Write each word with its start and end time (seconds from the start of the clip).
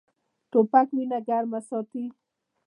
توپک 0.51 0.87
وینه 0.95 1.19
ګرمه 1.27 1.59
ساتي. 1.67 2.05